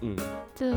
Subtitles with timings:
[0.00, 0.16] 嗯，
[0.54, 0.74] 这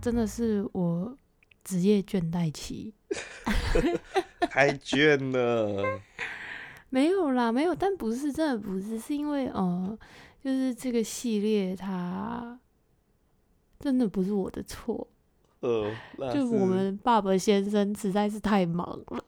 [0.00, 1.16] 真的是我
[1.62, 2.94] 职业倦怠期。
[4.50, 6.00] 太倦了。
[6.90, 9.98] 没有啦，没有，但不是真的不是，是因为呃，
[10.42, 12.58] 就是这个系列它
[13.80, 15.08] 真的不是我的错，
[15.60, 19.24] 呃， 那就我们爸爸先生实在是太忙了。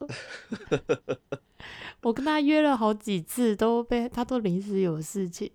[2.02, 5.50] 我跟他约了好几次，都被他都临时有事情。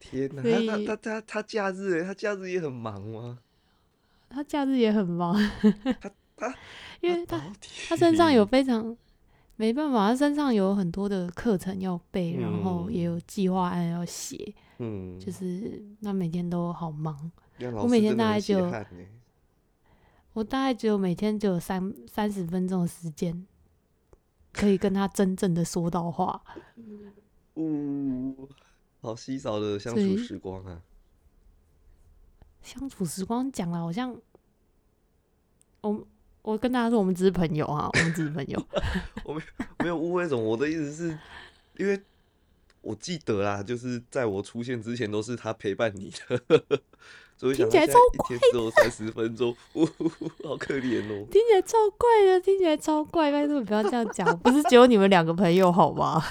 [0.00, 3.38] 天哪，所他他他他他假日欸，他假日也很忙吗？
[4.28, 5.36] 他假日也很忙，
[6.00, 6.54] 他他
[7.00, 7.40] 因为他
[7.88, 8.96] 他身上有非常
[9.56, 17.30] 没办法，他身上有很多的课程要背，然后也有计划案要写，嗯，就是那每天都好忙。
[17.74, 18.72] 我每天大概就
[20.32, 23.46] 我大概只有每天只有三三十分钟的时间，
[24.52, 26.40] 可以跟他真正的说到话。
[29.02, 30.80] 呜，好稀少的相处时光啊！
[32.62, 34.14] 相处时光讲了，好像
[35.80, 36.06] 我
[36.42, 38.66] 我跟大家说，我们只是朋友啊，我们只是朋友。
[39.24, 39.40] 我
[39.78, 41.18] 没有误会什么，我的意思是，
[41.78, 42.00] 因为
[42.82, 46.62] 我记得啦，就是在我出现之前都是他陪伴你的，
[47.36, 49.86] 所以听起来超一天只有三十分钟，呜，
[50.44, 51.26] 好可怜哦。
[51.30, 56.22] 听起来超怪的，听起来超怪，但是你不要这样讲，不是只有你们两个朋友好吗？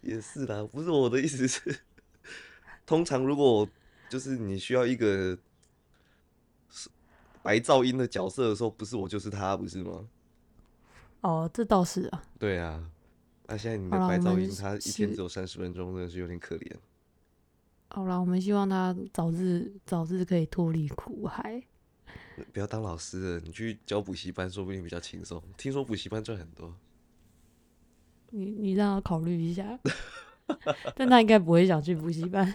[0.00, 1.80] 也是啦，不是我的意思是，
[2.86, 3.68] 通常如果
[4.08, 5.38] 就是你需要一个
[6.70, 6.88] 是
[7.42, 10.08] 白噪音的角色的时候，不是我就是他，不是吗？
[11.20, 12.24] 哦，这倒是啊。
[12.38, 12.90] 对啊，
[13.46, 16.72] 那现在你的白噪音，他一天只有三十分钟，真的是有点可怜。
[17.88, 21.62] 好啦，我们希望他早日早日可以脱离苦海。
[22.52, 25.42] 不要当老师了，你去教补习班，说不定比较轻松。
[25.58, 26.74] 听说补习班赚很多。
[28.30, 29.78] 你你让他考虑一下，
[30.96, 32.54] 但他应该不会想去补习班。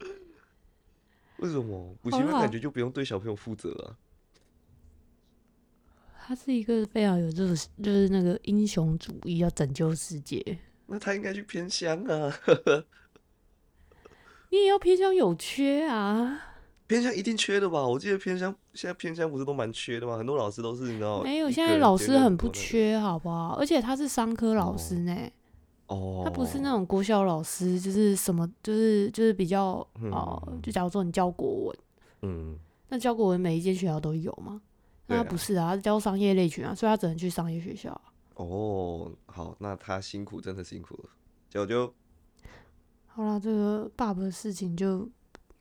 [1.38, 3.96] 为什么补习班感觉就不用对小朋友负责啊？
[6.26, 10.58] 他是一个非常有这种就是那个英雄主义，要拯救世界。
[10.86, 12.34] 那他应该去偏乡啊，
[14.50, 16.47] 你也要偏乡有缺啊？
[16.88, 17.86] 偏乡一定缺的吧？
[17.86, 20.16] 我记得偏乡现在偏乡不是都蛮缺的吗？
[20.16, 23.54] 很多老师都是你知道，没有，现在老师很不缺，好不好？
[23.60, 25.14] 而且他是商科老师呢，
[25.86, 31.78] 哦，他不是那种国小老师，就是什么就是就是比较哦、嗯就假如说你教国文，
[32.22, 34.62] 嗯，那教国文每一间学校都有吗？
[35.06, 38.02] 那他不是啊，他是教商业类群啊，所以他只能去商业学校啊。
[38.36, 41.10] 哦，好，那他辛苦，真的辛苦了。
[41.50, 41.92] 就就，
[43.06, 45.06] 好了，这个爸爸的事情就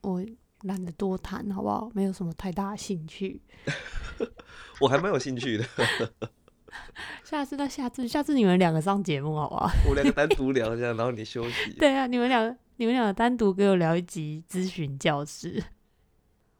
[0.02, 0.24] 我
[0.64, 1.90] 懒得多谈，好不好？
[1.94, 3.42] 没有什么太大的兴趣。
[4.82, 5.66] 我还蛮有兴趣的，
[7.24, 9.70] 下次那下次下次你们两个上节目好不好？
[9.90, 11.72] 我两个单独聊一下，然后你休息。
[11.74, 15.64] 对啊，你们两个你们两个单独给我聊一集咨询教室，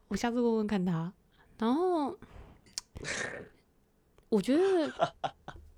[0.08, 1.12] 我下次问问看他。
[1.58, 2.16] 然后
[4.28, 4.92] 我觉得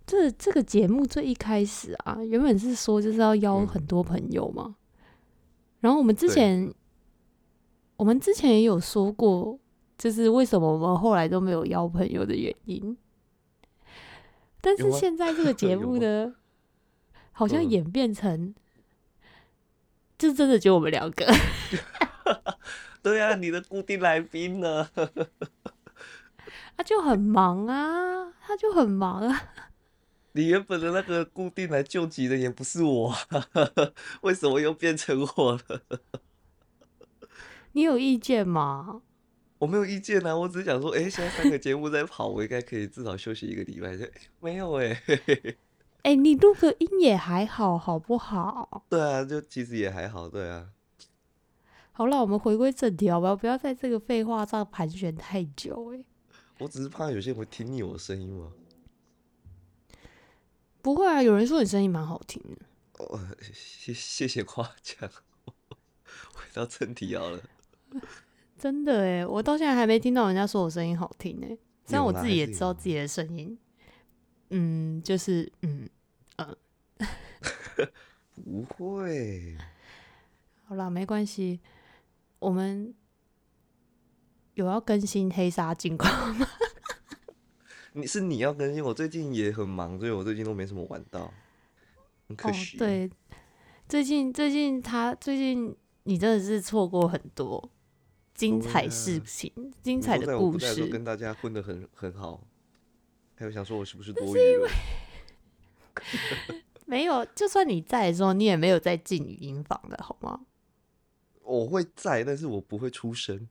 [0.06, 4.76] 这这个节目最一开始啊，原本是说就是要邀嗯很多朋友嘛。
[5.80, 6.72] 然后我们之前
[8.00, 9.58] 我们之前也有说过，
[9.98, 12.96] 就是为什么我们后来都没有邀朋友的原因。
[14.62, 16.34] 但是现在这个节目呢，
[17.32, 18.54] 好像嗯演变成，
[20.16, 21.26] 就真的就我们两个。
[23.04, 24.88] 对啊，你的固定来宾呢？
[26.78, 29.42] 他就很忙啊，他就很忙啊。
[30.32, 33.46] 你原本的那个固定来救急的也不是我、啊，
[34.22, 35.82] 为什么又变成我了？
[37.72, 39.02] 你有意见吗？
[39.58, 43.90] 我没有意见啊，我只是想说，哎、现在三个节目在跑，我应该可以至少休息一个礼拜。
[43.90, 44.10] 诶
[44.40, 45.02] 没有哎、
[46.02, 48.84] 哎、你录个音也还好，好不好？
[48.88, 50.70] 对啊，就其实也还好，对啊。
[51.92, 53.36] 好了，我们回归正题好不好？
[53.36, 56.02] 不要在这个废话上盘旋太久、哎，
[56.58, 58.52] 我只是怕有些人会听腻我的声音嘛。
[60.80, 63.04] 不会啊，有人说你声音蛮好听的。
[63.04, 63.20] 哦，
[63.52, 65.10] 谢谢谢夸奖。
[66.32, 67.42] 回到正题好了。
[68.58, 71.48] 真的哎，我到现在还没听到人家说我声音好听哎，
[71.86, 73.58] 虽然我自己也知道自己的声音，
[74.50, 75.88] 嗯，就是嗯
[76.36, 76.56] 嗯，
[78.44, 79.56] 不会，
[80.64, 81.60] 好啦，没关系，
[82.38, 82.94] 我们
[84.54, 86.46] 有要更新黑沙近况吗？
[87.94, 91.32] 你是你要更新，我最近也很忙，所以我最近都没什么玩到，
[92.28, 93.10] 很可哦惜。，对，
[93.88, 97.70] 最近最近他最近你真的是错过很多
[98.40, 99.52] 精彩事情、
[99.82, 100.86] 精彩的故事。
[100.86, 102.42] 跟大家混得很很好，
[103.34, 104.70] 还有想说我是不是多余了？
[106.86, 110.40] 没有，就算你在的时候，你也没有在进语音房的好吗？
[111.44, 113.46] 我会在，但是我不会出声。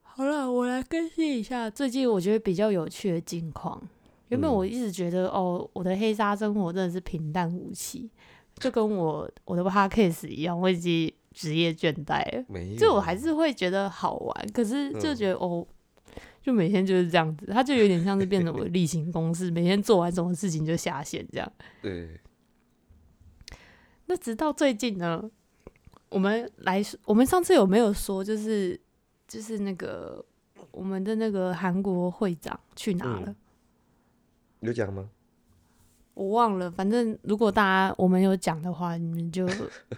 [0.00, 3.86] 好了，我来更新一下最近我觉得比较有趣的近况。
[4.28, 8.08] 原本嗯我一直觉得，哦，我的黑沙生活真的是平淡无奇，
[8.56, 12.44] 就跟我我的 podcast 一样，我已经职业倦怠了。
[12.48, 15.66] 没有，就我还是会觉得好玩，可是就嗯觉得、哦，
[16.42, 21.52] 就每天就是这样子，它就有点像是变成我的例行公事，每天做完什么事情就下线这样。
[21.82, 22.20] 对，
[24.06, 25.30] 那直到最近呢，
[26.08, 28.78] 我们来说，我们上次有没有说，就是
[29.28, 30.24] 就是那个
[30.72, 33.26] 我们的那个韩国会长去哪了？
[33.26, 33.36] 嗯
[34.60, 35.08] 有讲吗？
[36.12, 39.48] 我忘了，反正如果大家我们有讲的话，你们就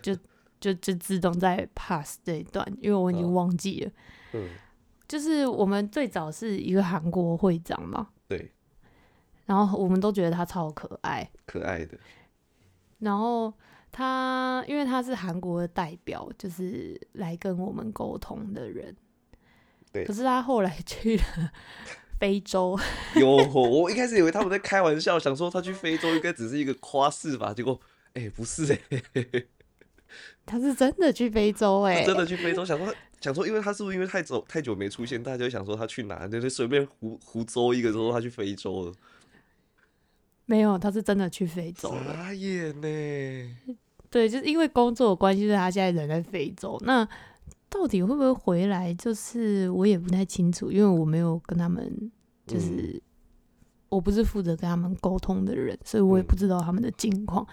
[0.00, 0.16] 就
[0.62, 3.90] 就就自动在 pass 这一段，因为我已经哦忘记了。
[4.34, 4.48] 嗯，
[5.08, 8.52] 就是我们最早是一个韩国会长嘛，对，
[9.44, 11.98] 然后我们都觉得他超可爱，可爱的，
[13.00, 13.52] 然后
[13.90, 18.96] 他因为他是韩国的代表，就是来跟我们沟通的人。
[19.92, 20.04] 对。
[20.04, 21.24] 可是他后来去了
[22.20, 22.78] 非洲，
[23.16, 27.80] 有，我一开始以为他们在开玩笑，想说他去非洲应该只是一个夸饰吧，结果，
[28.14, 28.78] 哎、不是哎、
[30.44, 38.92] 他是真的去非洲哎、是真的去非洲，想说想说，因为他是不是因为太久太久没出现，大家就想说他去哪，就是随便胡胡诌一个说他去非洲了，
[40.46, 42.14] 没有，他是真的去非洲了。
[42.14, 43.76] 傻眼呢，
[44.10, 46.76] 对，就是因为工作的关系，所以他现在人在非洲。
[46.84, 47.08] 那
[47.70, 52.12] 到底会不会回来，就是我也不太清楚，因为我没有跟他们，
[52.46, 53.00] 就是、
[53.88, 57.46] 我不是负责跟他们沟通的人，所以我也嗯不知道他们的近况。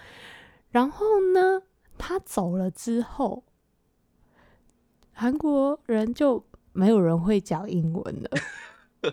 [0.70, 1.62] 然后呢，
[2.00, 3.44] 他走了之后，
[5.12, 6.42] 韩国人就
[6.72, 8.30] 没有人会讲英文了。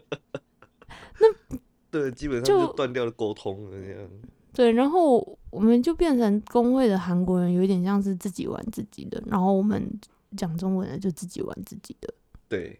[1.19, 1.59] 那
[1.91, 4.09] 对，基本上就就断掉了沟通了这样，
[4.53, 9.99] 对，然后我们就变成工会的韩国人，有一点像是自己玩自己的，然后我们
[10.35, 12.13] 讲中文的就自己玩自己的。
[12.47, 12.79] 对，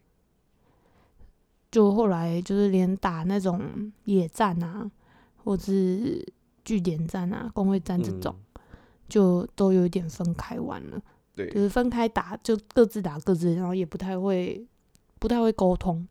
[1.69, 4.89] 就后来就是连打那种野战啊，
[5.43, 6.25] 或是
[6.63, 8.43] 据点战啊、工会战这种，嗯
[9.07, 11.01] 就都有一点分开玩了，
[11.35, 14.65] 对，就是分开打，就各自打各自，然后也不太会
[15.19, 16.07] 不太会沟通。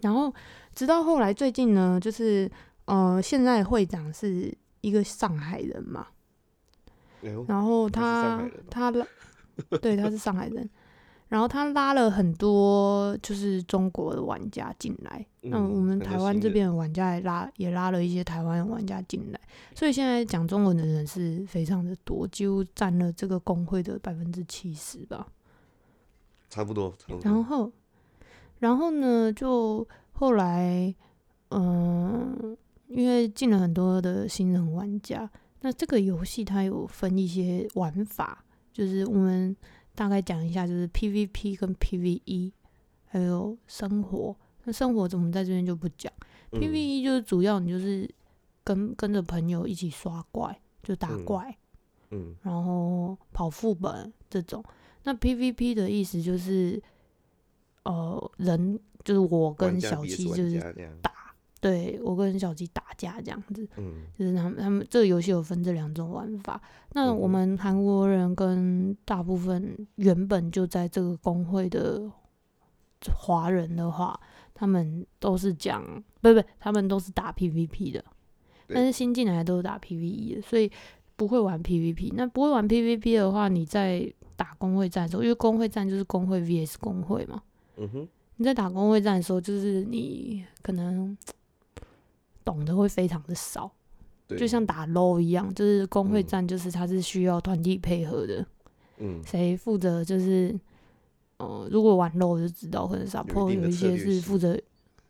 [0.00, 0.32] 然后
[0.74, 2.50] 直到后来最近呢，就是
[2.84, 6.06] 呃，现在会长是一个上海人嘛，
[7.22, 10.68] 哎然后他他是上海人哦他，对，他是上海人，
[11.28, 19.40] 然后他拉了很多就是中国的玩家进来，那嗯我们台湾这边的玩家也拉也拉了一些台湾的玩家进来，
[19.74, 25.26] 所以现在讲中文的人是非常的多，几乎占了这个工会的百分之七十吧。
[26.48, 27.72] 差不多，差不多，然后，
[28.60, 30.94] 然后呢，就后来，
[31.50, 32.56] 嗯、
[32.86, 35.28] 因为进了很多的新人玩家，
[35.62, 39.54] 那这个游戏它有分一些玩法，就是我们
[39.96, 42.52] 大概讲一下，就是 PVP 跟 PVE，
[43.06, 44.36] 还有生活。
[44.64, 46.12] 那生活怎么在这边就不讲、
[46.52, 48.08] 嗯 p v e 就是主要你就是
[48.62, 51.56] 跟跟着朋友一起刷怪，就打嗯怪。
[52.10, 54.62] 嗯然后跑副本这种。
[55.02, 56.80] 那 PVP 的意思就是，
[57.84, 60.60] 呃，人就是我跟小七就是
[61.00, 61.12] 打，
[61.60, 64.02] 对我跟小鸡打架这样子，嗯。
[64.18, 66.60] 就是他们他们这个游戏有分这两种玩法。
[66.92, 72.10] 那我们韩国人跟大部分原本就在这个工会的
[73.14, 74.18] 华人的话，
[74.54, 75.82] 他们都是讲
[76.20, 78.04] 不不，他们都是打 PVP 的，
[78.68, 80.70] 但是新进来都是打 PVE 的，所以
[81.14, 82.12] 不会玩 PVP。
[82.14, 87.42] 那不会玩 PVP 的话，你在打工会战的时候，因为工会战就是工会 VS 工会嘛，
[87.76, 91.16] 嗯哼，你在打工会战的时候，就是你可能
[92.46, 93.70] 懂得会非常的少，
[94.28, 96.26] 就像打 LO 一样，就是工会嗯。
[96.26, 98.46] 战就是它是需要团体配合的，
[98.98, 99.20] 嗯。
[99.24, 100.58] 谁负责就是，
[101.38, 104.56] 呃，如果玩 LO 就知道，可能 support 有一些是负责，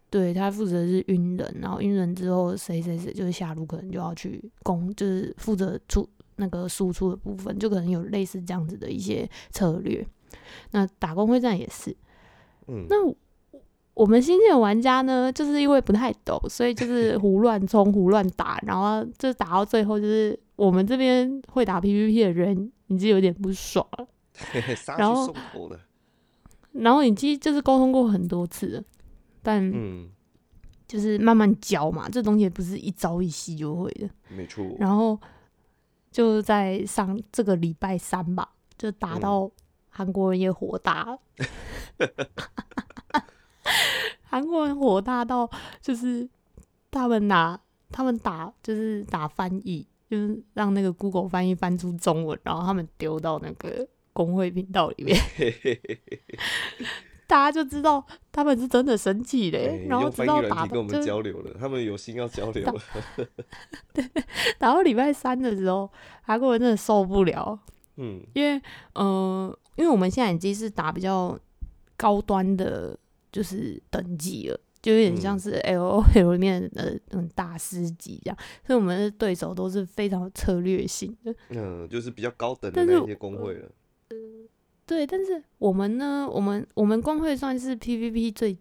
[0.09, 10.07] 对他负责是晕人，然后晕人之后谁谁谁就是下路可能就要去攻，就是负责出那个输出的部分，就可能有类似这样子的一些策略。
[10.71, 11.95] 那打工会战也是，
[12.69, 12.97] 嗯，那
[13.97, 24.07] 我们新进的玩家呢，就是因为不太懂，所以就是 胡乱冲、胡乱打，然后就打到最后，就是我们这边会打 PVP 的人已经有点不爽了。
[24.99, 25.35] 然后
[26.73, 28.83] 然后你其实就是沟通过很多次了，
[29.43, 30.11] 但嗯，
[30.87, 34.07] 就是慢慢教嘛，这东西也不是一朝一夕就会的。
[34.29, 35.19] 没错，然后
[36.13, 39.21] 就在上这个礼拜三吧，就打嗯。
[39.21, 39.51] 到
[39.89, 41.19] 韩国人也火大了，
[44.29, 45.49] 韩国人火大到
[45.81, 46.29] 就是
[46.91, 47.59] 他们拿
[47.91, 55.17] 他们打就是打翻译，就是让那个 Google 翻译翻出中文，然后他们丢到那个工会频道里面，
[57.29, 62.81] 大家就知道他们是真的生气嘞，哎然后知道打跟我们交流了，他们有心要交流了。
[64.59, 65.91] 打到礼拜三的时候，
[66.23, 67.59] 韩国人真的受不了，
[67.97, 68.21] 嗯。
[68.35, 68.61] 因为
[68.95, 71.37] 呃，因为我们现在已经是打比较
[71.97, 72.97] 高端的，
[73.37, 74.59] 就是等级了。
[74.83, 81.35] 就有点像嗯是 L O L 里面的那种大师级这样，所以我们的对手都是非常有策略性的。
[81.49, 83.69] 嗯，就是比较高等的那些工会了。
[84.85, 88.57] 对，但是我们呢，我们我们工会算是 P V P 最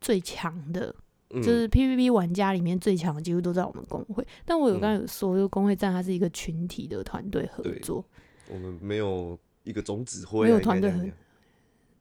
[0.00, 0.92] 最强的，
[1.30, 4.26] 嗯，就是 P V P 玩家里面最强的几乎都在我们工会。
[4.44, 8.04] 但我有嗯刚刚有说，就工会战它是一个群体的团队合作，
[8.50, 11.06] 我们没有一个总指挥啊，没有团队合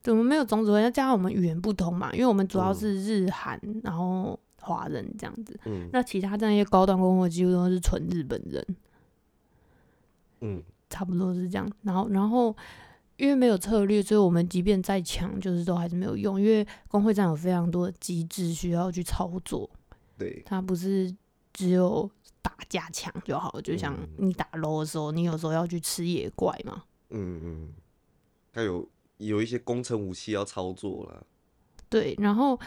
[0.02, 5.60] 这样讲对，我们没有种族人，再加上我们语言不通嘛，因为我们主要嗯是日韩，然后华人这样子。
[5.66, 8.66] 嗯那其他这些高端工会几乎都是纯日本人，
[10.42, 11.70] 嗯差不多是这样。
[11.82, 12.56] 然后，然后
[13.18, 19.70] 因为没有策略，所以我们即便再强，就是都还是没有用，因为工会战有非常多的机制需要去操作，
[20.18, 21.14] 对，它不是
[21.52, 22.10] 只有
[22.42, 23.60] 打架强就好。
[23.62, 26.84] 就像嗯你打 low 的时候，你有时候要去吃野怪嘛。
[27.10, 27.74] 嗯嗯，
[28.54, 31.24] 还有有一些工程武器要操作啦。
[31.90, 32.60] 对，然后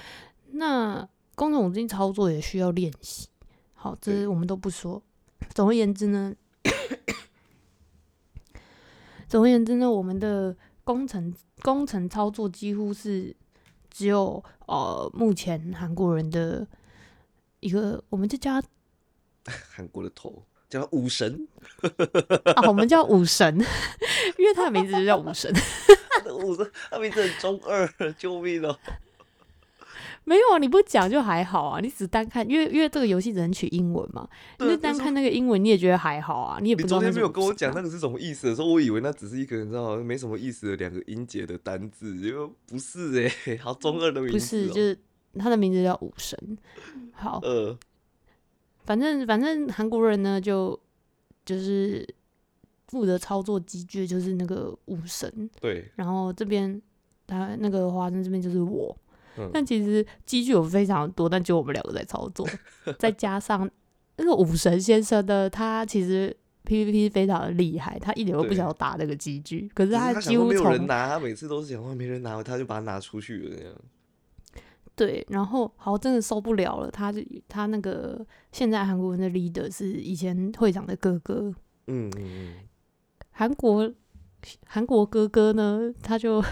[0.52, 3.28] 那工程武器操作也需要练习。
[3.74, 5.02] 好，这对我们都不说。
[5.54, 6.34] 总而言之呢，
[9.28, 13.34] 总而言之呢，我们的工程工程操作几乎是
[13.90, 16.66] 只有呃，目前韩国人的
[17.60, 18.60] 一个，我们就叫
[19.44, 21.46] 韩国的头叫他武神，
[22.54, 23.54] 啊， 我们叫武神，
[24.38, 25.52] 因为他的名字就叫武神。
[26.08, 28.78] 他的武神，他名字很中二，救命哦！
[30.22, 44.38] 没有啊，你不讲就还好啊，你只单看，因为因为这个游戏只能取英文嘛，你对就是单看那个英文，你也觉得还好啊，你也不你昨天没有跟我讲那个是什么意思的时候，我以为那只是一个你知道没什么意思的两个音节的单字，结果不是哎、好中二的名字、哦。
[44.38, 44.96] 不是，就是
[45.38, 46.38] 他的名字叫武神。
[47.12, 47.76] 好，呃，
[48.90, 50.76] 反正反正韩国人呢，就
[51.44, 52.04] 就是
[52.88, 55.48] 负责操作机具，就是那个武神。
[55.60, 56.82] 对，然后这边
[57.24, 58.96] 他那个华生这边就是我，
[59.38, 62.44] 嗯但其实机具有非常多，但只有我们两个在操作，
[62.98, 63.70] 再加上
[64.16, 73.72] 那个武神先生呢，他其实 PVP 非常的厉害，他一点都不想要打那个机具，可是他几乎想说没有人从拿，他每次都是想话没人拿，他就把它拿出去了这样。
[75.00, 78.20] 对，然后好真的受不了了，他就他那个
[78.52, 81.50] 现在韩国人的 leader 是以前会长的哥哥，
[81.86, 82.54] 嗯嗯嗯，
[83.30, 83.90] 韩国
[84.66, 86.44] 韩国哥哥呢，他就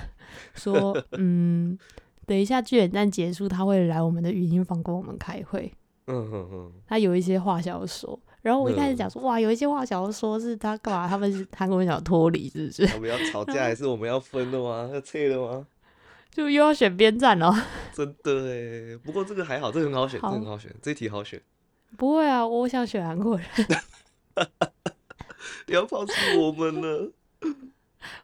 [0.55, 1.79] 说，嗯，
[2.25, 5.71] 等一下剧演战结束，他会来我们的语音房跟我们开会，
[6.07, 8.19] 嗯嗯嗯，他有一些话想要说。
[8.41, 11.07] 然后我一开始嗯讲说，哇，有一些话想要说，是他干嘛？
[11.07, 12.95] 他们是韩国人想脱离，是不是？
[12.95, 14.89] 我们要吵架还是我们要分了吗？
[14.95, 15.67] 要撤了吗？
[16.33, 17.53] 就又要选边站了？
[17.99, 21.43] 真的哎，不过这个还好，这个很好选，这好个很好选，这一题好选。
[21.97, 23.45] 不会啊，我想选韩国人。
[25.67, 27.11] 你要抛弃我们了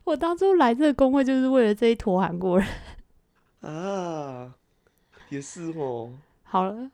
[0.04, 2.68] 我当初来这个工会就是为了这一坨韩国人。
[3.62, 4.54] 啊！
[5.28, 6.12] 也是哦，
[6.44, 6.88] 好了，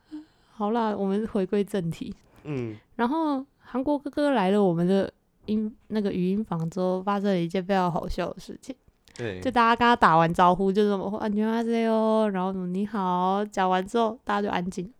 [0.53, 2.15] 好啦，我们回归正题。
[2.45, 5.13] 嗯，然后韩国哥哥来了我们的
[5.45, 8.75] 音那个语音房之后，发生了一件非常好笑的事情，
[9.17, 14.91] 对，就大家跟他打完招呼，就什么安全啊这哦， 然后你好，讲完之后大家就安静。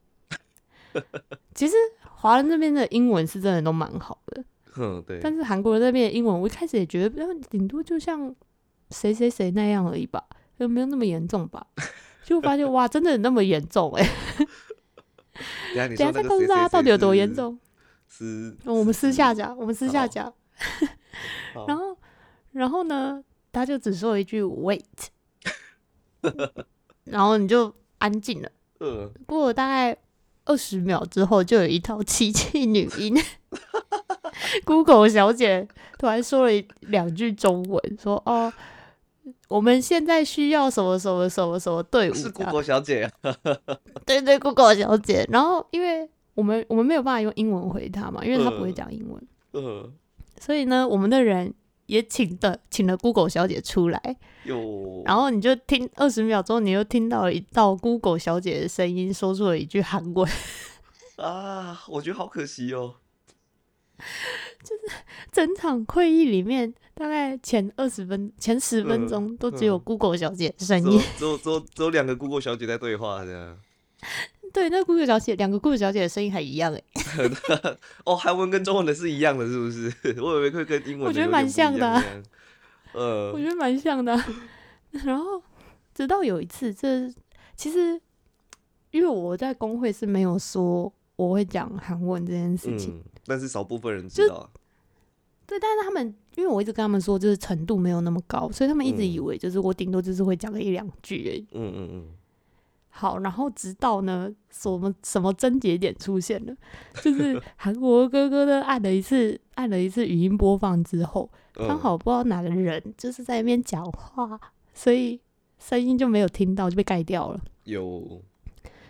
[1.55, 4.43] 其实华人这边的英文是真的都蛮好的，
[4.77, 8.33] 嗯，对，但是韩国人那边的英文，我一开始也觉得，呃顶多就像
[8.89, 10.23] 谁谁谁那样而已吧，
[10.59, 11.65] 就没有那么严重吧？
[12.23, 14.09] 结果发现哇，真的那么严重哎、
[15.73, 17.57] 等下你等下再告诉大家到底有多严重。
[18.07, 20.31] 是，哦我们私下讲，我们私下讲。
[21.67, 21.97] 然后，
[22.51, 24.81] 然后呢，他就只说一句 “wait”，
[27.05, 28.49] 然后你就安静了。
[28.79, 29.95] 呃，过了大概
[30.45, 33.15] 二十秒之后，就有一套奇迹女音，
[34.65, 35.67] Google 小姐
[35.97, 38.51] 突然说了一两句中文，说：“哦，
[39.49, 43.35] 我们现在需要什么什么什么什么队伍。”是 Google 小姐啊，
[44.05, 45.27] 对对，Google 小姐。
[45.31, 49.27] 然后，因为我们我们没有办法用英文回她嘛，因为她不会嗯讲英文。
[49.51, 49.91] 呃，
[50.39, 51.53] 所以呢，我们的人
[51.91, 60.31] 也请的请了 Google 小姐出来，有，然后你就听二十秒钟，你又听到了一道 Google 小姐的声音，说出了一句韩文。
[61.17, 62.95] 啊，我觉得好可惜哦，
[64.63, 64.95] 就是
[65.33, 70.97] 整场会议里面，大概前二十分、前十分嗯钟都只有嗯 Google 小姐的声音。
[71.17, 73.59] 只有只有只有两个 Google 小姐在对话这样。
[74.53, 76.83] 对，那 Google 小姐两个 Google 小姐的声音还一样哎，
[78.05, 79.91] 哦，韩文跟中文的是一样的，是不是？
[80.21, 82.01] 我以为会跟英文的我觉得蛮像的。
[82.93, 84.25] 呃我，觉得蛮像的啊。
[85.05, 85.41] 然后，
[85.93, 87.09] 直到有一次，这
[87.55, 87.99] 其实
[88.91, 94.49] 因为我在工会是没有说我会讲韩文这件事情，嗯，但是少部分人知道啊，
[95.47, 101.47] 对，但是他们因为我一直跟他们说，就是程度没有那么高，所以他们一直嗯以为就是我顶多就是会讲个一两句而已。
[101.53, 102.05] 嗯嗯嗯，
[102.93, 106.53] 好，然后直到呢，什么什么症结点出现了，
[107.01, 111.67] 就是 韩国哥哥呢按了一次按了一次语音播放之后，嗯。
[111.67, 114.39] 刚好不知道哪个人就是在那边讲话，
[114.73, 115.19] 所以
[115.57, 117.39] 声音就没有听到，就被盖掉了。
[117.63, 118.21] 有，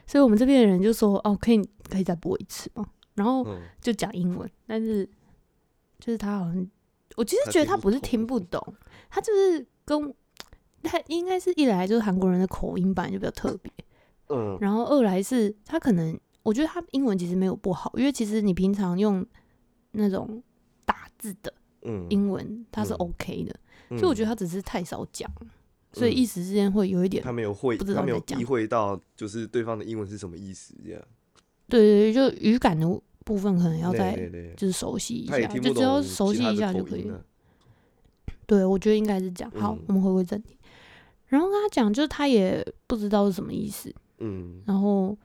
[0.08, 3.62] 所以我们这边的人就说：“哦，可以可以再播一次吗？”然后嗯。
[3.82, 5.08] 就讲英文，但是
[6.00, 6.68] 就是他好像，
[7.18, 8.76] 我其实觉得他不是听不懂听不懂，
[9.10, 10.14] 他就是跟
[10.84, 13.72] 他应该是一来就是韩国人的口音版就比较特别，
[14.32, 19.26] 嗯然后二来是他可能我觉得他英文其实没有不好，因为其实你平常用
[19.92, 20.42] 那种
[20.86, 23.56] 打字的嗯，英文他是嗯 OK 的，
[23.90, 25.30] 嗯所以我觉得他只是太少讲，
[25.94, 31.02] 所以嗯一时之间会有一点他没有会，不知他没有意会到，就是对方的英文是什么意思，这样。
[31.68, 32.86] 对对对，就语感的
[33.24, 34.16] 部分可能要再
[34.58, 37.16] 就是熟悉一下，就只要熟悉一下就可以了。
[37.16, 37.22] 啊。
[38.46, 39.52] 对，我觉得应该是这样。
[39.56, 40.58] 好，嗯我们回归正题。
[41.28, 45.18] 然后跟他讲，就是他也不知道是什么意思，嗯然后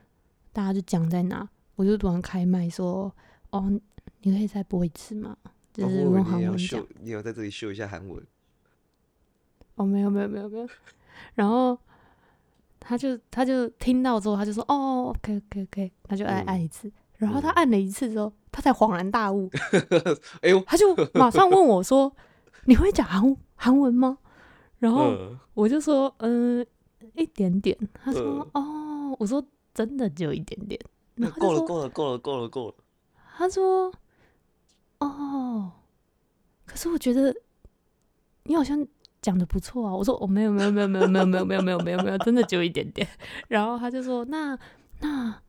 [0.51, 3.13] 大家就讲在哪，我就突然开麦说
[3.51, 3.71] ：“哦，
[4.21, 5.37] 你可以再播一次吗？”
[5.71, 8.21] 就是用韩文讲秀。，你要在这里秀一下韩文。
[9.75, 10.67] 哦，没有没有没有没有。
[11.35, 11.77] 然后
[12.79, 16.91] 他就他就听到之后，他就说：“哦，OK OK OK。”他就按嗯按一次。
[17.17, 19.49] 然后他嗯按了一次之后，他才恍然大悟，
[20.41, 22.11] 哎呦，他就马上问我说
[22.65, 24.17] ：“你会讲韩韩文吗？”
[24.79, 26.65] 然后嗯我就说：“嗯、
[27.15, 28.83] 一点点。”他说：“嗯哦。”
[29.17, 29.43] 我说
[29.73, 30.79] ：“真的只有一点点。”
[31.15, 32.75] 然那够了，够了，够了，够了，够了。
[33.37, 33.91] 他说
[34.99, 35.71] ：“哦，
[36.65, 37.35] 可是我觉得
[38.43, 38.85] 你好像
[39.21, 43.07] 讲的不错啊。”我说：“哦，没有，没有，没有，没有，没有，没有，没有，没有，没有，没有，真的只有一点点。
[43.49, 44.57] ”然后他就说：“那
[45.01, 45.41] 那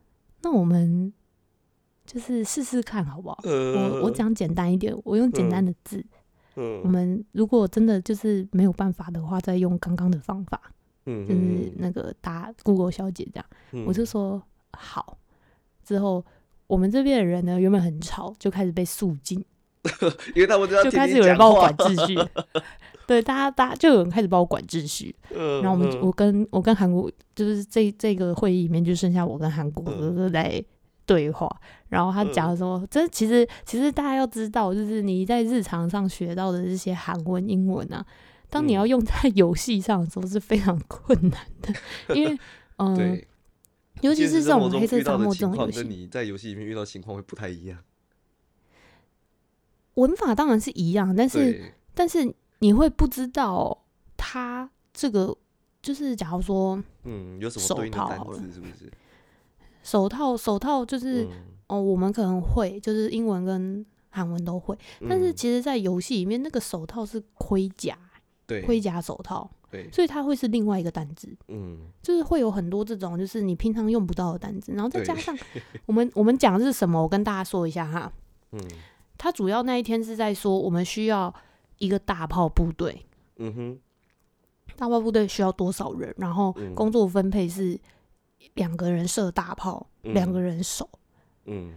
[0.42, 1.12] 那我们
[2.07, 3.38] 就是试试看好不好？
[3.44, 6.04] 我我讲简单一点，我用简单的字。
[6.57, 10.61] 嗯，我们如果真的就是没有办法的话，再用刚刚的方法，
[11.09, 14.42] 嗯，就是嗯那个打 Google 小姐这样。”嗯我就说
[14.73, 15.18] 好。
[15.85, 16.23] 之后
[16.66, 19.42] 我们这边的人呢，原本很吵，就开始被肃静，
[20.37, 22.14] 因为他们就就开始有人帮我管秩序。
[23.09, 25.14] 对，大家大家就有人开始帮我管秩序。
[25.35, 30.62] 嗯然后我们嗯我跟我跟韩国就是这这个会议里面就剩下我跟韩国在
[31.07, 31.49] 对话。
[31.88, 38.05] 然后他讲说，这其实其实大家要知道，就是你在日常上学到的这些韩文、英文啊，
[38.50, 41.74] 当你要嗯用在游戏上的时候是非常 困难的，
[42.14, 42.38] 因为
[42.76, 42.94] 嗯。
[42.96, 43.26] 对，
[44.02, 47.78] 尤其是这现实生活种黑色沙漠这种游戏，你在游戏里面遇到情况会不太一样。
[49.94, 53.84] 文法当然是一样，但是，但是你会不知道
[54.16, 55.37] 它这个
[55.82, 58.90] 就是假如说嗯，有什么手套好了是不是？
[59.82, 61.30] 手套手套就是、嗯
[61.66, 67.98] 哦，我们可能会就是英文跟韩文都会，但是嗯其实，在游戏里面那个手套是盔甲，
[68.48, 71.28] 对盔甲手套，对，所以它会是另外一个单子。
[71.46, 75.37] 嗯就是会有很多这种，就是你平常用不到的单子，然后再加上
[75.87, 78.11] 我们我们讲的是什么，我跟大家说一下哈。
[78.50, 78.61] 嗯
[79.18, 81.34] 他主要那一天是在说，我们需要
[81.78, 83.04] 一个大炮部队，
[83.37, 83.78] 嗯哼，
[84.76, 87.78] 大炮部队需要多少人，然后嗯工作分配是
[88.54, 90.88] 两个人射大炮，两、个人守。
[91.46, 91.74] 嗯，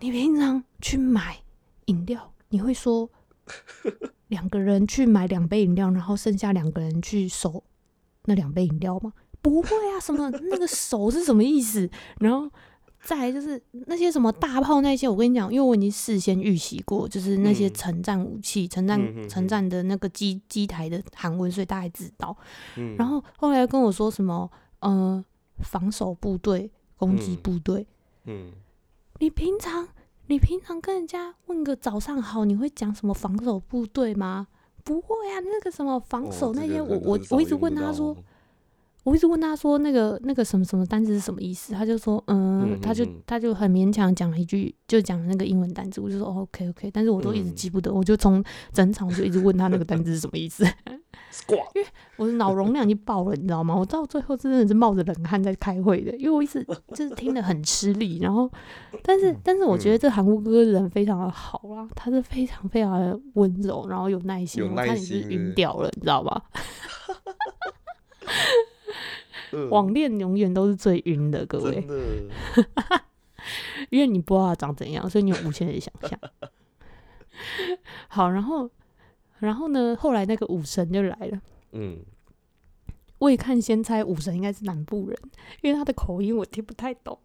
[0.00, 1.38] 你平常去买
[1.84, 3.08] 饮料，你会说
[4.32, 7.62] 两个人去买两杯饮料，然后剩下两个人去守
[8.24, 9.12] 那两杯饮料吗？
[9.42, 11.88] 不会啊，什么 那个守是什么意思？
[12.18, 12.50] 然后
[13.02, 22.34] 再来就是那些什么大炮那些，我跟你讲，因为我已经事先预习过，就是那些嗯城战武器、城战、城战的那个机机台的韩文，所以大概知道。
[22.76, 25.22] 嗯然后后来跟我说什么，呃，
[25.58, 27.86] 防守部队、攻击嗯部队。
[28.24, 28.52] 嗯
[29.18, 29.86] 你平常
[30.32, 34.46] 你平常跟人家问个早上好，你会讲什么防守部队吗？
[34.82, 38.16] 不会啊，那个什么防守哦那些，这个我我我一直问他说，哦
[39.04, 50.64] 我一直问他说那个那个什么什么单词是什么意思，他就说嗯，嗯他就他就很勉强讲了一句，就讲了那个英文单词，我就说、哦、OK OK，但是我都一直嗯记不得，我就从整场我就一直问他那个单词是什么意思
[51.32, 51.86] ，squat，
[52.16, 53.74] 我的脑容量已经爆了，你知道吗？
[53.76, 58.20] 我到最后真的是冒着冷汗在开会的，因为我一直就是听得很吃力。
[58.20, 58.48] 然后，
[59.02, 66.40] 但是但是我觉得这韩国哥哥人非常的好啦，他是非常非常的温柔，然后有耐心，有耐我看你是心晕掉了，你知道吗？
[69.52, 69.68] 嗯。
[69.70, 71.86] 网恋永远都是最晕的，各位。
[73.90, 76.18] 因为你不知道他长怎样，所以你有无限的想象。
[78.08, 78.70] 好，然后
[79.38, 81.40] 然后呢，后来那个武神就来了。
[81.72, 81.98] 嗯。
[83.18, 85.16] 未看先猜武神应该是南部人，
[85.60, 87.16] 因为他的口音我听不太懂，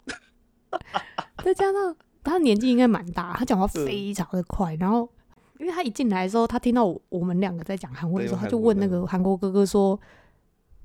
[1.42, 5.10] 再加上他年纪应该蛮大，他讲话非常的快，然后
[5.58, 10.00] 因为他一进来的时候，他听到我我们两个在讲韩文的时候，他就问那个韩国哥哥说：“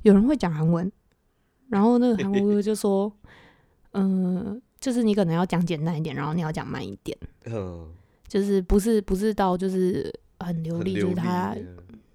[0.03, 0.89] 有人会讲韩文？”
[1.69, 3.11] 然后那个韩国哥哥就说
[3.93, 7.91] ：“嗯，就是你可能要讲简单一点，然后你要讲慢一点，嗯，
[8.27, 11.55] 就是不是不是到就是很流利，就是他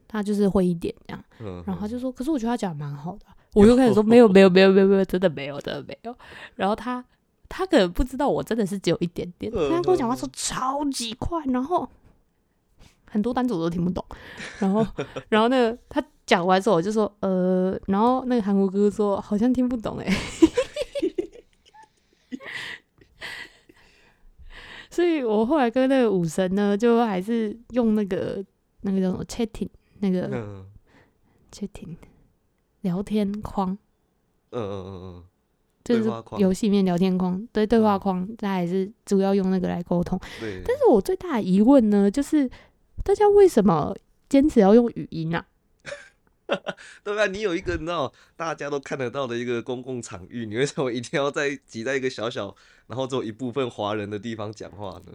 [0.06, 1.24] 他就是会一点这样。”
[1.66, 6.14] 然后他就说：“可是我觉得他讲的蛮好的。”我就开始说：“没有没有没有没有没有，真的没有真的没有。”
[6.54, 7.04] 然后他
[7.48, 11.88] 他可能不知道我真的是只有一点点，他跟我讲话说超级快，然后
[13.10, 14.04] 很多单词我都听不懂。
[14.58, 14.86] 然后
[15.30, 20.06] 然后那个他讲完之后，我就说：“呃。”然后那个韩国哥哥说：“好像听不懂哎。
[24.90, 28.44] ”所以我后来跟那个武神呢，就还是用那个
[28.82, 29.68] 那个叫什么 chatting
[30.00, 30.64] 那个。
[31.50, 31.96] chatting
[32.82, 33.70] 聊天框，
[34.50, 35.24] 嗯嗯嗯嗯，
[35.82, 36.04] 就是
[36.36, 40.20] 游戏里面聊天框，对对话框，他还是主要用那个来沟通。
[40.62, 42.46] 但是我最大的疑问呢，就是
[43.02, 43.96] 大家为什么
[44.28, 45.42] 坚持要用语音啊？
[47.04, 47.26] 对吧？
[47.26, 52.54] 你有一个你知道大家都看得到的一个公共场域，你为什么一定要在挤在一个小小，
[52.86, 55.12] 然后只有一部分华人的地方讲话呢？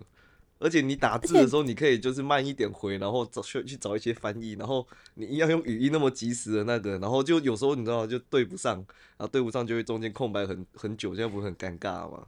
[0.60, 12.28] 而且你打字的时候，你可以就是慢一点回，然后找去去找一些翻译，然后你要用语音那么及时的那个，然后就有时候你知道就对不上，然后对不上就会中间空白很很久，这样不是很尴尬吗？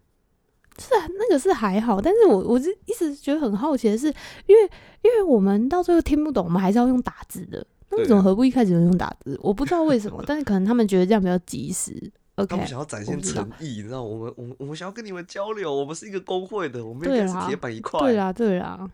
[0.78, 4.06] 是啊，那个是还好，但是我我是一直觉得很好奇的是，
[4.46, 4.62] 因为
[5.02, 9.38] 因为我们到最后听不懂，我们还是要用打字的，那为什么何不一开始就用打字？
[9.42, 12.12] 我不知道为什么， 但是可能他们觉得这样比较及时。
[12.48, 18.00] 他们想要展现诚意，你知道，我们我们我们想要跟你们交流，我们是一个工会的，我们应该是铁板一块。
[18.00, 18.90] 对啊，对啊，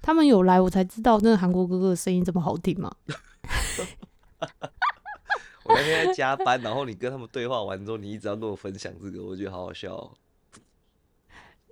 [0.00, 2.90] 他们有来，我才知道那个韩国哥哥的声音这么好听嘛。
[5.64, 10.14] 我那天在加班，然后你跟他们对话完之后，你一直要跟我分享这个，我觉得好好笑。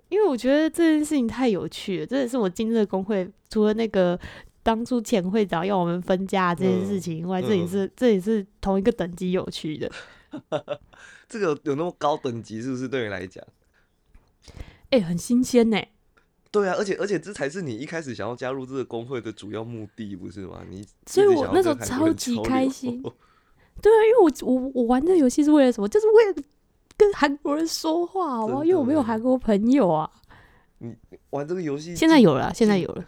[0.09, 4.19] 因为我觉得这件事情太有趣了，这也是我今日的工会除了那个
[4.65, 9.91] 当初前会长要我们分家这件事情以外，这也是这也是同一个等级有趣的。
[11.29, 13.45] 这个有那么高等级，是不是对你来讲？
[14.89, 15.79] 哎，很新鲜呢。
[16.49, 20.61] 对啊，而且而且这才是你一开始想要加入这个工会的主要目的，不是吗？
[20.67, 23.03] 你所以我那时候超级开心。
[23.83, 25.87] 对啊，因为我我我玩这游戏是为了什么？
[25.87, 26.43] 就是为了
[26.97, 28.63] 跟韩国人说话，好不好？
[28.63, 30.09] 因为我没有韩国朋友啊。
[30.79, 30.95] 你
[31.29, 33.05] 玩这个游戏现在有了，现在有了。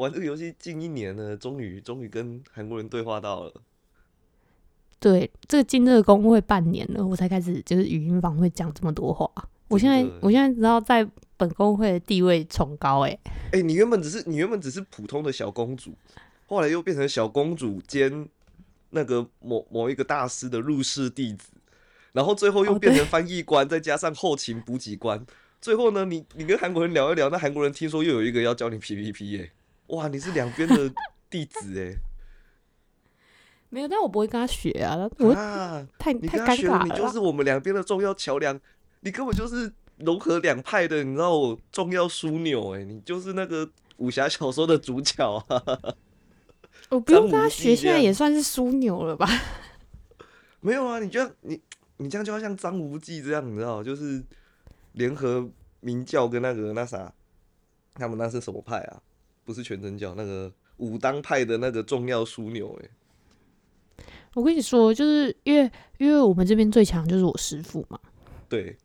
[0.00, 3.52] 玩这个游戏近一年了，终于终于跟韩国人对话到了。
[4.98, 9.30] 对，这个进这个工会半年了，我才开始就是语音房会讲这么多话。
[9.68, 13.18] 我现在我现在知道在本工会的地位崇高，哎
[13.52, 15.92] 哎，你原本只是你原本只是普通的小公主，
[16.46, 18.28] 后来又变成小公主兼
[18.90, 21.50] 那个某某一个大师的入室弟子，
[22.12, 25.24] 然后最后又变成翻译官，再加上后勤补给官，
[25.60, 29.50] 最后呢，你你跟韩国人聊一聊，那韩国人听说又有一个要教你 PVP 哎，
[29.90, 30.92] 哇，你是两边的
[31.28, 31.96] 弟子哎。
[33.72, 35.08] 没有，但我不会跟他学啊！
[35.18, 35.32] 我
[35.96, 36.84] 太太尴尬了。
[36.84, 38.60] 你就是我们两边的重要桥梁，
[38.98, 42.82] 你根本就是融合两派的，你知道我重要枢纽哎！
[42.82, 45.62] 你就是那个武侠小说的主角啊！
[46.88, 49.28] 我不用跟他学，现在也算是枢纽了吧？
[50.58, 51.60] 没有啊，你觉得你
[51.98, 54.20] 你这样就要像张无忌这样，你知道，就是
[54.94, 55.48] 联合
[55.78, 57.12] 明教跟那个那啥，
[57.94, 59.00] 他们那是什么派啊？
[59.44, 64.04] 不是全真教，那个武当派的那个重要枢纽哎。
[64.34, 67.98] 我跟你说，就是因为因为我们这边最强就是我师傅嘛。
[68.48, 68.76] 对。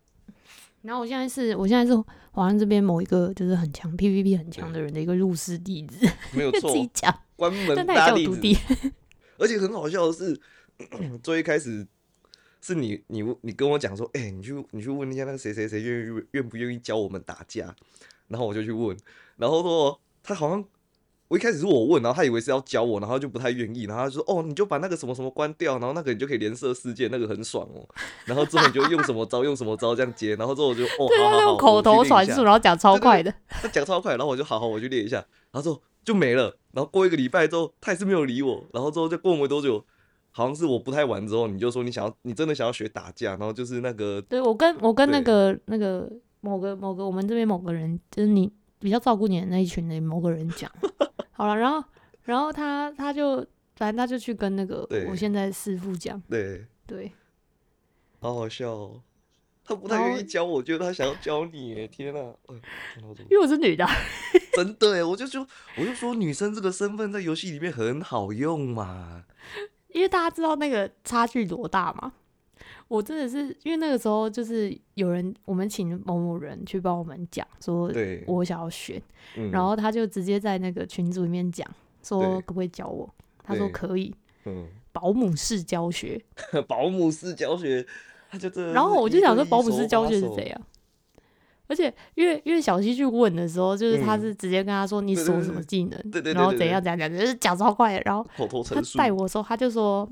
[0.82, 2.00] 然后我现在是我现在是
[2.32, 6.70] 华安这边某一个就是很强 PVP 很强的人的一个入室弟子，没有错。
[6.74, 8.56] 自己讲，关门大徒弟。
[9.38, 10.40] 而且很好笑的是，
[11.24, 11.88] 最一开始
[12.62, 17.76] 是你你你跟我讲说，哎，你去你去问一下那个谁谁谁愿意愿不愿意教我们打架，
[18.28, 18.96] 然后我就去问，
[19.38, 20.66] 然后说他好像。
[21.28, 27.84] 我一开始是我问，然后他以为是要教我，然后就不太愿意，然后他说：“哦，你就把那个什么什么关掉，然后那个你就可以连射世界，那个很爽哦。”
[28.26, 35.18] 然后之后你就用什么招用什么招这样接，然后之后我就哦，好好 好，口头传述，然后讲超快的，他讲超快，然后我就好好我去练一下，
[35.52, 36.56] 然后之后就没了。
[36.74, 39.84] 然后过一个礼拜之后，他也是没有理我，然后之后就过没多久，
[40.30, 46.08] 好像是我不太玩之后，你就说你想要，你真的想要学打架，然后就是那个，对我跟我跟那个那个
[46.42, 48.52] 某个某个我们这边某个人，就是你
[48.86, 50.72] 比较照顾你的那一群的某个人讲，
[51.34, 51.84] 好了，然后。
[52.26, 53.38] 然后他他就
[53.76, 57.12] 反正他就去跟那个我现在师傅讲，对对，
[58.20, 59.04] 好好笑哦。
[59.64, 62.20] 他不太愿意教我，觉得他想要教你，天哪！
[63.30, 63.86] 因为我是女的，
[64.58, 69.26] 真的哎，我就说我就说女生这个身份在游戏里面很好用嘛。
[69.90, 72.12] 因为大家知道那个差距多大嘛。
[72.88, 79.02] 我真的是因为那个时候就是有人，我们请某某人去帮我们讲，说对，我想要选，
[79.38, 81.68] 嗯然后他就直接在那个群组里面讲，
[82.04, 83.10] 说可不可以教我？
[83.44, 84.14] 他说可以，
[84.46, 86.22] 嗯， 保姆式教学。
[86.68, 87.86] 保姆式教学，
[88.30, 90.62] 他就真的是然后我就想说，保姆式教学是怎样？
[91.68, 98.02] 而且因为因为小西去问的时候，就是他嗯是直接跟他说你锁什么技能，对对对然后怎样怎样怎样，就是讲超快的。
[98.06, 100.08] 然后口头他陈述，带我的时候，他就说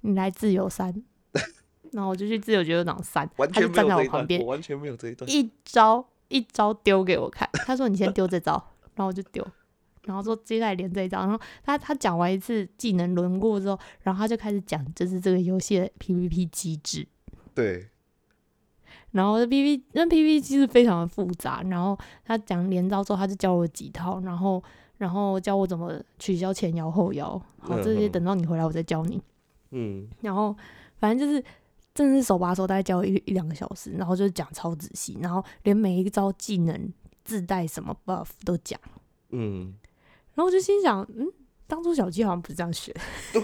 [0.00, 0.92] 你来自由山，
[1.92, 5.30] 然后我就去自由觉长山，完全他就站在我旁边我，完全没有这一段。
[5.30, 7.48] 一招一招丢给我看。
[7.66, 8.52] 他说你先丢这招，
[8.94, 9.46] 然后我就丢。
[10.04, 17.04] 然后说接下来连这一招，然后他他讲完一次技能轮过之后，然后他就开始讲就是这个游戏的 PVP 机制，
[17.52, 17.88] 对，
[19.10, 24.62] 然后 PVP 那 PVP 机制非常的复杂，然后他讲连招之后，他就教我几套，然后
[24.98, 29.20] 然后教我怎么取消前摇后摇，好，这些等到你回来我再教你。
[29.72, 30.56] 嗯，然后
[30.98, 31.42] 反正就是
[31.96, 36.92] 真的是手把手，大概教我一一两个小时，然后就讲超仔细，然后连每一招技能
[37.24, 38.78] 自带什么 buff 都讲，
[39.30, 39.74] 嗯，
[40.34, 41.26] 然后我就心想，嗯，
[41.66, 42.94] 当初小鸡好像不是这样学，
[43.32, 43.42] 对，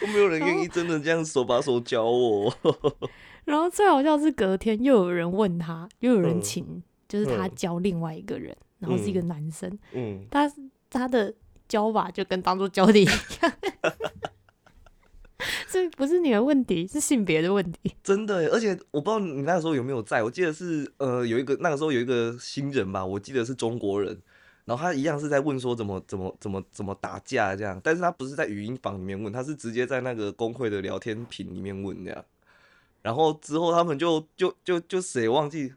[0.00, 2.52] 都没有人愿意真的这样手把手教我。
[3.46, 6.42] 然后最好笑是隔天又有人问他，又有人嗯。
[6.42, 9.28] 请，就是他嗯教另外一个人，然后是一个嗯。
[9.28, 9.78] 男生。
[9.92, 10.52] 嗯，他
[10.90, 11.32] 他的
[11.68, 13.14] 教法就跟当初教的一样，
[15.68, 17.94] 这不是你的问题，是性别的问题。
[18.02, 24.16] 真的，而且我不知道你那个时候有没有在，我记得是呃有一个那个时候有一个新人吧，我记得是中国人，
[24.64, 32.24] 然后他一样是在问说怎么怎么怎么怎么打架这样，但是他不是在语音房里面问，他是直接在那个工会的聊天屏里面问这样，
[33.02, 35.72] 然后之后他们就就就就谁忘记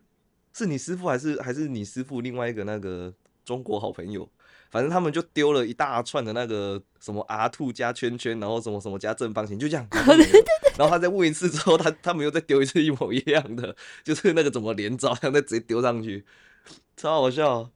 [0.54, 4.28] 是你师傅还是还是你师傅另外一个那个中国好朋友。
[4.70, 9.88] 反正他们就丢了一大串的那个什么 R two 加圈圈，然后什么什么加正方形，就这样。
[10.78, 16.24] 然后他再问一次之后，他他们又再丢一次一模一样的， 就是那个怎么连招，然后再直接丢上去，
[16.96, 17.70] 超好笑。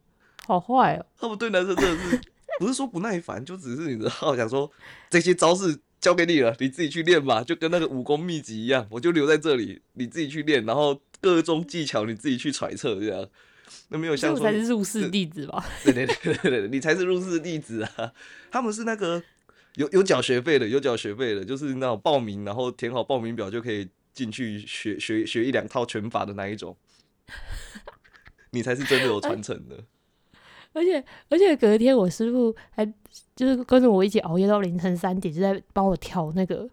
[0.45, 2.21] 好坏哦，他们对男生真的是
[2.59, 4.71] 不是说不耐烦，就只是你知道想说
[5.09, 13.27] 这些招式交给你了，你自己去练吧，就跟那个武功秘籍一样，我就留在这里，你自己去练，然后各种技巧你自己去揣测，这样。
[13.89, 15.65] 那没有像说才是入室弟子吧？
[15.83, 18.11] 对对对对对，你才是入室弟子啊！
[18.51, 19.21] 他们是那个
[19.75, 26.75] 有有缴学费的，有缴学费的，就是那种报名，然后填好报名表就可以进去学学学一两套拳法的那一种。
[28.51, 29.83] 你才是真的有传承的。
[30.73, 32.85] 而且而且隔天我师傅还
[33.35, 36.67] 就是跟着我一起熬夜到凌晨三点，就在帮我调那个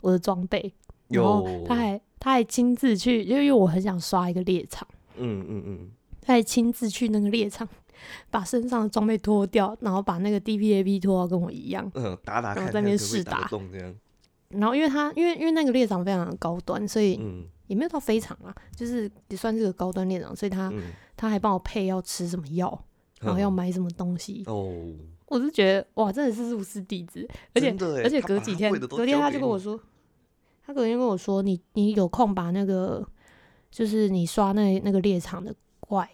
[0.00, 0.72] 我的装备，
[1.08, 5.90] 然后有他还他还亲自去，因为我很想刷一个猎场，嗯嗯嗯，
[6.28, 7.66] 他还亲自去那个猎场。
[8.30, 13.50] 把身上的装备脱掉，然后把那个 DPAP 脱到跟我一样，嗯，打打看，然后在那边试打。
[14.50, 17.46] 然后因为他因为因为那个猎场非常的高端，所以嗯。
[17.66, 22.82] 也没有到非常啊，就是也算是个高端猎场，所以他、嗯，他还帮我配要吃什么药，
[23.20, 24.72] 然后要嗯买什么东西，哦，
[25.26, 29.78] 我是觉得哇，真的是入室弟子，而且而且隔几天隔天他就跟我说，
[30.64, 33.06] 他隔天跟我说，你你有空把那个
[33.70, 35.54] 就是你刷那那个猎场的
[35.88, 36.08] 怪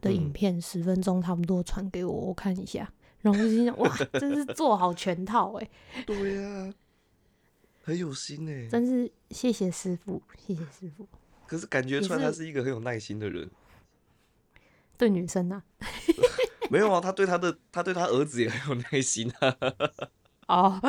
[0.00, 5.70] 的影嗯片十分钟差不多传给我，我看一下， 然后我就心想哇， 真是做好全套哎、
[6.06, 6.72] 对呀、
[7.82, 8.66] 很有心哎。
[8.68, 11.06] 真是谢谢师傅，谢谢师傅。
[11.46, 13.50] 可是感觉也出来他是是一个很有耐心的人。
[14.96, 15.62] 对女生啊，
[16.70, 19.56] 没有啊，他对他的他对他儿子也很有耐心啊。
[20.48, 20.80] 哦，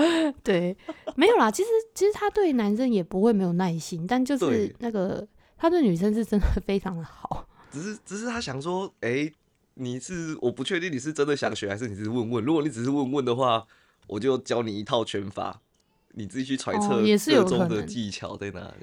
[0.44, 0.76] 对，
[1.16, 1.52] 没有啦。
[1.52, 7.46] 其实其实他对男生也不会没有耐心，但就是那个他对女生是真的非常的好。
[7.72, 9.32] 只是只是他想说，哎、
[9.76, 12.44] 你是我不确定你是真的想学还是你只是问问。
[12.44, 13.66] 如果你只是问问的话，
[14.08, 15.62] 我就教你一套拳法，
[16.14, 18.74] 你自己去揣测哦也是有各中的技巧在哪。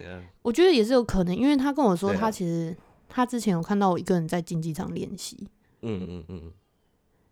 [0.43, 2.77] 我觉得也是有可能，因为他跟我说，他其实
[3.09, 5.49] 他之前有看到我一个人在竞技场练习，
[5.83, 6.53] 嗯嗯嗯，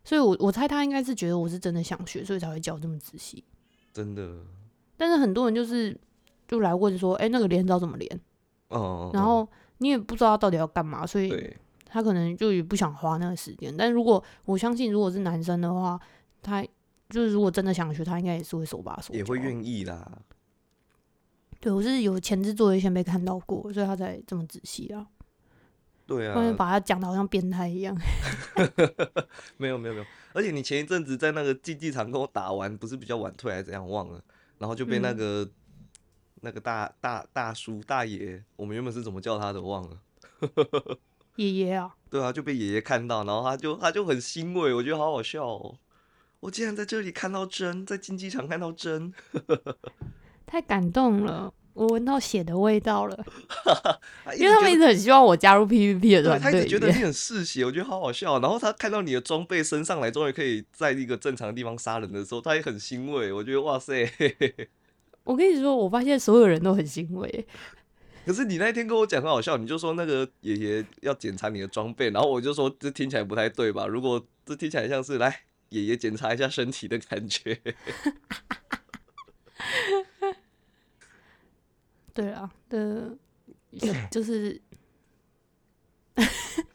[0.03, 3.43] 所以我我猜他应该是觉得我是真的想学，所以才会教这么仔细。
[3.93, 4.37] 真的。
[4.97, 5.97] 但是很多人就是
[6.47, 8.21] 就来问说，哎、那个连招怎么连？
[8.69, 9.47] 哦、然后
[9.79, 13.75] 你也不知道他到底要干嘛，所以，他可能就也不想花那个时间。
[13.75, 15.99] 但如果我相信，如果是男生的话，
[16.41, 16.63] 他
[17.09, 19.37] 就是如果真的想学，他应该也是会手把手，也会。
[19.37, 20.19] 愿意啦。
[21.59, 25.07] 对我是有前置作业先被看到过，所以他才这么仔细啊，
[26.05, 27.97] 对啊然啊，把他讲的好像变态一样。
[29.57, 34.21] 没有没有没有，而且你前一阵子在那个竞技场跟我打完，不是比较晚退还是怎样忘了，
[34.59, 35.49] 然后就被那嗯个、
[36.45, 39.97] 那个大大大叔大爷，我们原本是怎么叫他的忘了。
[41.37, 45.75] 爷爷啊，对啊，就被爷爷看到，然后他就他就很欣慰，我觉得好好笑哦。
[46.39, 49.11] 我竟然在这里看到真，在竞技场看到针，
[50.45, 53.25] 太感动了，我闻到血的味道了，
[54.23, 56.39] 他因为他们一直直很希望我加入 PVP 的。
[56.39, 58.39] 他一直觉得你很嗜血，我觉得好好笑。
[58.39, 63.33] 然后他看到你的装备升上来，终于可以在一个正常的地方杀人的时候，他也很欣慰。
[63.33, 64.05] 我觉得哇塞！
[65.25, 67.45] 我跟你说，我发现所有人都很欣慰。
[68.25, 73.85] 可是你那天跟我讲很好笑，你就说那个爷爷要检查你的装备，然后我就说这听起来不太对吧？
[73.85, 77.61] 如果这听起来像是来爷爷检查一下身体的感觉，
[82.13, 83.17] 对啊，的，
[84.09, 84.61] 就是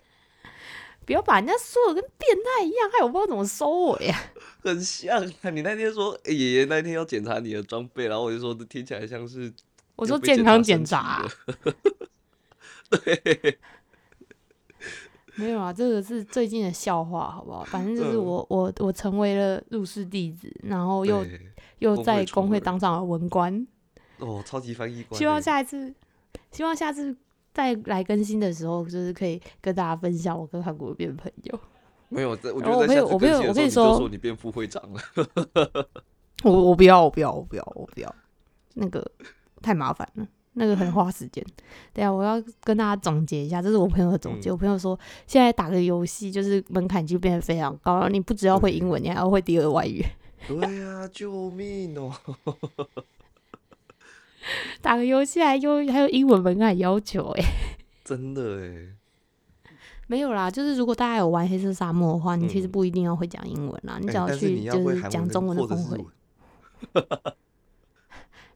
[1.10, 3.68] 不要把人家说的跟变态一样，害我不知道怎么收
[3.98, 4.16] 尾呀。
[4.62, 5.50] 很像啊。
[5.50, 9.52] 你那天说、欸爷爷那天要检查你的装备，然后我就说这听起来像是
[9.96, 11.28] 我说健康检查，
[12.88, 13.58] 对，
[15.34, 17.64] 没有啊，这个是最近的笑话，好不好？
[17.64, 21.26] 反正就是嗯我我我成为了入室弟子，然后又
[21.80, 23.66] 又在工会当上了文官。
[24.18, 25.92] 哦，超级翻译官欸，希望下一次，
[26.52, 27.16] 希望下次
[27.52, 31.60] 再来更新的时候，就是可以跟大家分享我跟韩国变朋友。
[32.08, 35.00] 没有，这我觉得在我朋友我朋友我跟你说说你变副会长了，
[36.42, 38.14] 我我不要，我不要，我不要，我不要，
[38.74, 39.08] 那个
[39.62, 41.44] 太麻烦了，那个很花时间。
[41.92, 44.50] 等一下我要跟大家总结一下，这是我朋友的总结。
[44.50, 50.04] 嗯我朋友说，现在打个游戏就是门槛就变得非常高了，你不只要会英文，你还要会第二外语。
[50.48, 52.12] 对呀、救命哦！
[54.82, 57.42] 打个游戏还有还有英文门槛要求哎、
[58.04, 58.96] 真的哎，
[60.06, 66.04] 没有啦，就是如果大家有玩黑色沙漠的话，你其实嗯不一定要会讲英文啦，你只要去就是讲中文的工会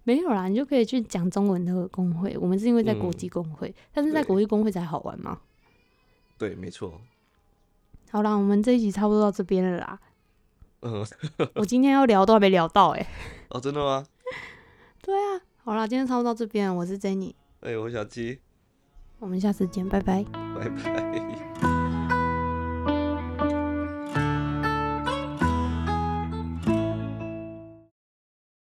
[0.06, 2.36] 没有啦，你就可以去讲中文的工会。
[2.38, 5.40] 我们是因为在国嗯际工会，但是在国际工会才好玩嘛。
[6.36, 7.00] 对，没错。
[8.10, 9.98] 好啦，我们这一集差不多到这边了啦。
[10.82, 11.06] 嗯，
[11.56, 13.06] 我今天要聊都还没聊到哎、
[13.48, 14.04] 哦，真的吗？
[15.00, 18.38] 对啊，好啦，今天差不多到这边，我是 Jenny，哎、我小鸡，
[19.18, 20.22] 我们下次见，拜拜。
[20.54, 21.23] 拜拜。